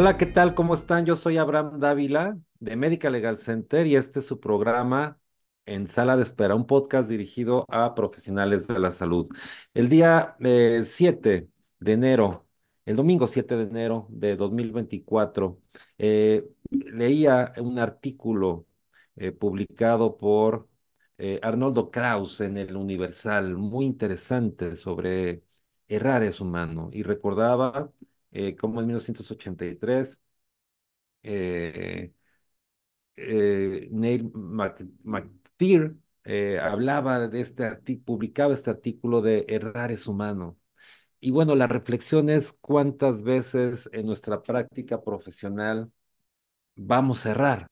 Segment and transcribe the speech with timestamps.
[0.00, 0.54] Hola, ¿qué tal?
[0.54, 1.06] ¿Cómo están?
[1.06, 5.18] Yo soy Abraham Dávila de Medical Legal Center y este es su programa
[5.66, 9.28] en Sala de Espera, un podcast dirigido a profesionales de la salud.
[9.74, 11.48] El día eh, 7
[11.80, 12.46] de enero,
[12.86, 15.60] el domingo 7 de enero de 2024,
[15.98, 18.68] eh, leía un artículo
[19.16, 20.68] eh, publicado por
[21.18, 25.42] eh, Arnoldo Kraus en el Universal, muy interesante sobre
[25.88, 27.92] errar es humano y recordaba
[28.32, 30.20] eh, como en 1983,
[31.22, 32.12] eh,
[33.16, 34.30] eh, Neil
[35.04, 35.94] McTeer
[36.62, 37.64] hablaba de este
[38.04, 40.58] publicaba este artículo de errar es humano.
[41.20, 45.92] Y bueno, la reflexión es cuántas veces en nuestra práctica profesional
[46.76, 47.68] vamos a errar.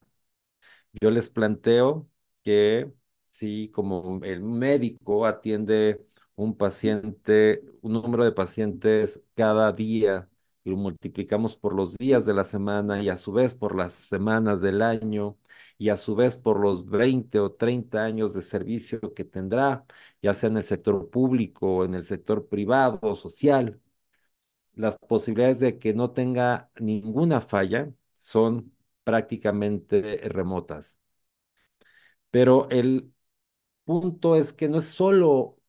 [1.01, 2.09] Yo les planteo
[2.43, 2.91] que
[3.29, 10.29] si como el médico atiende un paciente, un número de pacientes cada día
[10.67, 13.93] y lo multiplicamos por los días de la semana y a su vez por las
[13.93, 15.37] semanas del año
[15.77, 19.85] y a su vez por los 20 o 30 años de servicio que tendrá,
[20.21, 23.79] ya sea en el sector público en el sector privado social,
[24.75, 28.73] las posibilidades de que no tenga ninguna falla son
[29.03, 30.99] prácticamente remotas.
[32.31, 33.13] Pero el
[33.85, 35.59] punto es que no es solo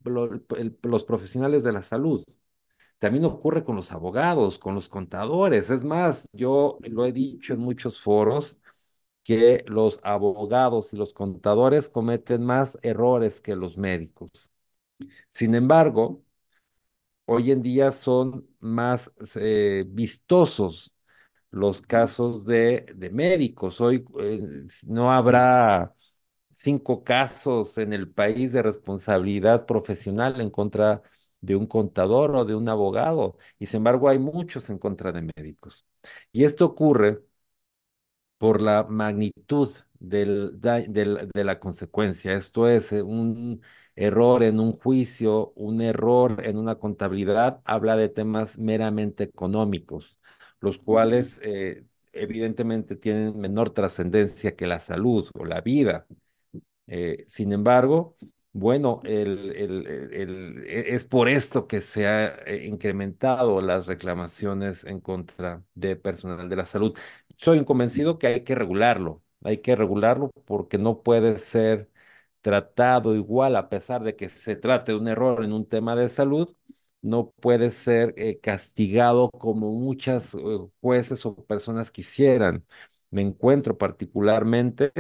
[0.83, 2.25] los profesionales de la salud,
[2.99, 5.71] también ocurre con los abogados, con los contadores.
[5.71, 8.59] Es más, yo lo he dicho en muchos foros
[9.25, 14.51] que los abogados y los contadores cometen más errores que los médicos.
[15.33, 16.23] Sin embargo,
[17.27, 20.93] hoy en día son más eh, vistosos
[21.51, 23.81] los casos de, de médicos.
[23.81, 24.43] Hoy eh,
[24.87, 25.95] no habrá
[26.55, 31.03] cinco casos en el país de responsabilidad profesional en contra
[31.41, 35.23] de un contador o de un abogado, y sin embargo hay muchos en contra de
[35.37, 35.87] médicos.
[36.33, 37.23] Y esto ocurre
[38.39, 42.35] por la magnitud del, de la consecuencia.
[42.35, 43.63] Esto es, eh, un
[43.97, 50.17] error en un juicio, un error en una contabilidad, habla de temas meramente económicos,
[50.61, 56.07] los cuales eh, evidentemente tienen menor trascendencia que la salud o la vida.
[56.87, 58.17] Eh, sin embargo,
[58.53, 64.85] bueno, el- el- el- e- es por esto que se ha eh, incrementado las reclamaciones
[64.85, 66.97] en contra de personal de la salud.
[67.37, 71.91] Soy convencido que hay que regularlo, hay que regularlo porque no puede ser
[72.41, 76.09] tratado igual a pesar de que se trate de un error en un tema de
[76.09, 76.55] salud,
[77.03, 80.39] no puede ser eh, castigado como muchas eh,
[80.81, 82.65] jueces o personas quisieran.
[83.11, 84.93] Me encuentro particularmente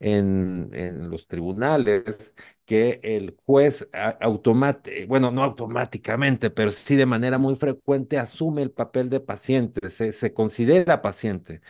[0.00, 2.34] en, en los tribunales
[2.64, 3.88] que el juez
[4.20, 9.90] automáticamente, bueno, no automáticamente, pero sí de manera muy frecuente asume el papel de paciente,
[9.90, 11.60] se, se considera paciente,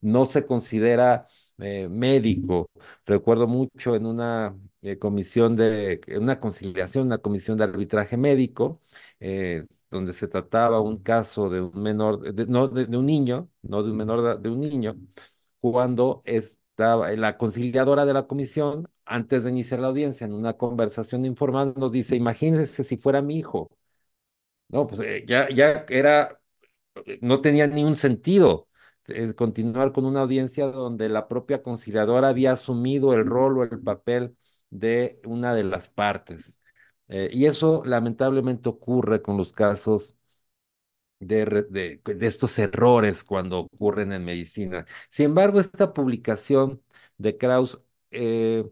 [0.00, 1.26] no se considera
[1.58, 2.68] eh, médico.
[3.06, 8.80] Recuerdo mucho en una eh, comisión de, una conciliación, una comisión de arbitraje médico,
[9.20, 13.48] eh, donde se trataba un caso de un menor, de- no de, de un niño,
[13.62, 14.96] no de un menor, de un niño,
[15.60, 21.24] cuando estaba la conciliadora de la comisión, antes de iniciar la audiencia, en una conversación
[21.24, 23.70] informal, nos dice, imagínese si fuera mi hijo.
[24.68, 26.40] No, pues eh, ya, ya era,
[27.06, 28.68] eh, no tenía ni un sentido
[29.08, 33.80] eh, continuar con una audiencia donde la propia conciliadora había asumido el rol o el
[33.82, 34.36] papel
[34.70, 36.58] de una de las partes.
[37.08, 40.16] Eh, y eso lamentablemente ocurre con los casos
[41.26, 44.86] de, de- estos errores cuando ocurren en medicina.
[45.10, 46.82] Sin embargo, esta publicación
[47.18, 48.64] de Kraus, eh,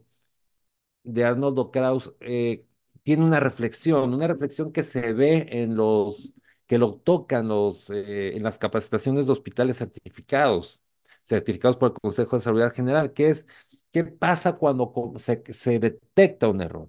[1.05, 2.65] de Arnoldo Kraus, eh,
[3.03, 6.33] tiene una reflexión, una reflexión que se ve en los,
[6.67, 10.81] que lo tocan los, eh, en las capacitaciones de hospitales certificados,
[11.23, 13.47] certificados por el Consejo de Salud General, que es,
[13.91, 16.89] ¿qué pasa cuando se, se detecta un error?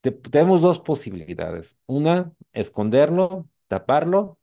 [0.00, 1.76] Te- tenemos dos posibilidades.
[1.86, 4.38] Una, esconderlo, taparlo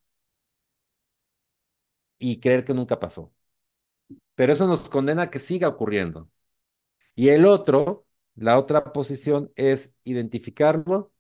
[2.31, 3.34] y creer que nunca pasó.
[4.36, 6.30] Pero eso nos condena a que siga ocurriendo.
[7.16, 11.14] Y el otro, la otra posición es identificarlo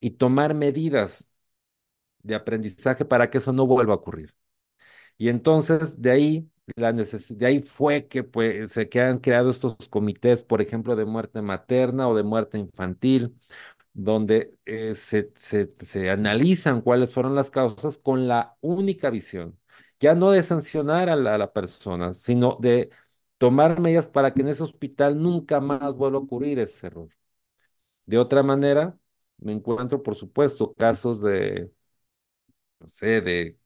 [0.00, 1.26] y tomar medidas
[2.22, 4.34] de aprendizaje para que eso no vuelva a ocurrir.
[5.18, 9.76] Y entonces de ahí, la de ahí fue que pues, se que han creado estos
[9.90, 13.36] comités, por ejemplo, de muerte materna o de muerte infantil,
[13.94, 19.58] donde eh, se, se, se analizan cuáles fueron las causas con la única visión,
[20.04, 22.90] ya no de sancionar a la, persona, sino de
[23.38, 27.08] tomar medidas para que en ese hospital nunca más vuelva a ocurrir ese error.
[28.06, 28.98] De otra manera,
[29.38, 31.72] me encuentro, por supuesto, casos de,
[32.80, 33.58] no sé, de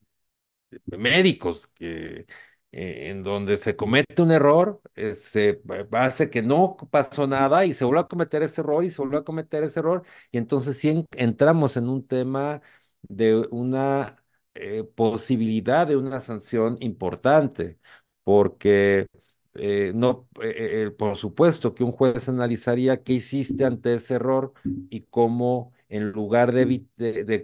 [0.86, 2.26] médicos que
[2.72, 5.62] eh, en donde se comete un error, eh, se
[5.92, 9.18] hace que no pasó nada y se vuelve a cometer ese error y se vuelve
[9.18, 12.60] a cometer ese error y entonces sí en- entramos en un tema
[13.02, 14.22] de una
[14.54, 17.78] eh, posibilidad de una sanción importante,
[18.24, 19.06] porque
[19.54, 24.52] eh, no, eh, por supuesto que un juez analizaría qué hiciste ante ese error
[24.88, 27.38] y cómo en lugar de, de, de,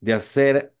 [0.00, 0.74] de, hacer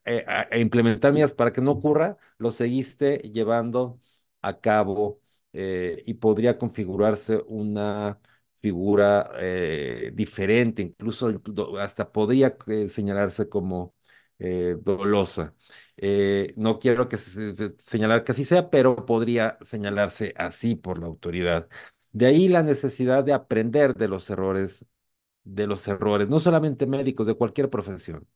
[0.50, 4.00] e implementar medidas para que no ocurra, lo seguiste llevando
[4.42, 5.20] a cabo
[5.52, 8.18] y podría configurarse una
[8.60, 9.30] figura
[10.12, 12.56] diferente, incluso inclu- hasta podría
[12.88, 13.94] señalarse como
[14.42, 15.54] eh, dolosa.
[15.96, 20.98] Eh, no quiero que se, se- señalar que así sea, pero podría señalarse así por
[20.98, 21.68] la autoridad.
[22.12, 24.84] De ahí la necesidad de aprender de los errores,
[25.44, 28.28] de los errores, no solamente médicos, de cualquier profesión.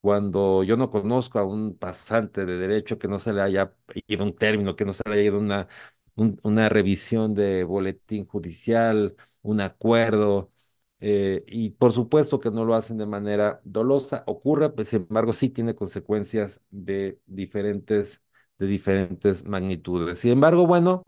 [0.00, 3.74] Cuando yo no conozco a un pasante de derecho que no se le haya
[4.06, 5.68] ido un término, que no se le haya ido una,
[6.16, 10.52] un- una revisión de boletín judicial, un acuerdo,
[11.00, 15.32] eh, y por supuesto que no lo hacen de manera dolosa, ocurre, pues, sin embargo,
[15.32, 18.22] sí tiene consecuencias de diferentes,
[18.58, 20.18] de diferentes magnitudes.
[20.18, 21.04] Sin embargo, bueno,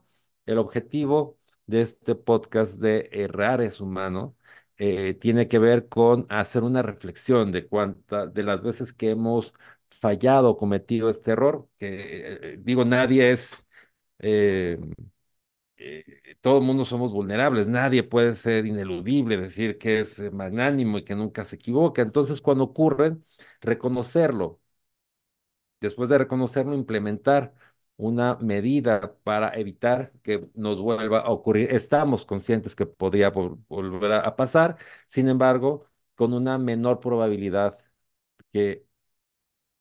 [0.46, 4.36] el objetivo de este podcast de Errar es humano
[4.78, 9.54] eh, tiene que ver con hacer una reflexión de cuánta, de las veces que hemos
[9.90, 13.66] fallado cometido este error, que eh, digo, nadie es,
[15.82, 20.30] eh, eh, todo el mundo somos vulnerables, nadie puede ser ineludible, decir que es eh,
[20.30, 22.02] magnánimo y que nunca se equivoca.
[22.02, 23.24] Entonces, cuando ocurren,
[23.60, 24.60] reconocerlo
[25.80, 27.54] después de reconocerlo, implementar
[27.96, 31.70] una medida para evitar que nos vuelva a ocurrir.
[31.72, 34.76] Estamos conscientes que podría vol- volver a pasar,
[35.06, 37.78] sin embargo, con una menor probabilidad
[38.52, 38.86] que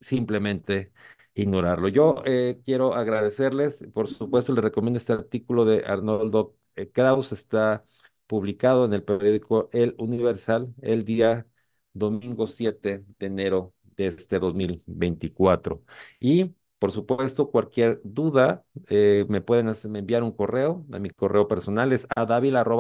[0.01, 0.93] simplemente
[1.33, 1.87] ignorarlo.
[1.87, 7.83] Yo eh, quiero agradecerles, por supuesto, les recomiendo este artículo de Arnoldo eh, Kraus, está
[8.27, 11.47] publicado en el periódico El Universal el día
[11.93, 15.83] domingo 7 de enero de este 2024.
[16.19, 21.09] Y, por supuesto, cualquier duda, eh, me pueden hacer- me enviar un correo, a mi
[21.09, 22.25] correo personal es a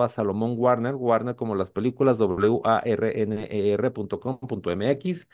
[0.09, 5.27] Salomón Warner, Warner como las películas, W-A-R-N-E-R punto com punto MX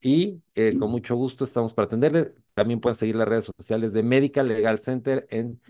[0.00, 2.34] y eh, con mucho gusto estamos para atenderle.
[2.58, 5.60] También pueden seguir las redes sociales de Medical Legal Center en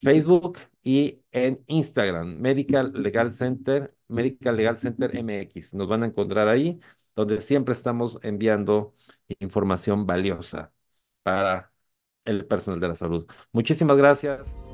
[0.00, 2.36] Facebook y en Instagram.
[2.40, 5.74] Medical Legal Center, Medical Legal Center MX.
[5.74, 6.80] Nos van a encontrar ahí,
[7.14, 8.92] donde siempre estamos enviando
[9.38, 10.72] información valiosa
[11.22, 11.72] para
[12.24, 13.24] el personal de la salud.
[13.52, 14.71] Muchísimas gracias.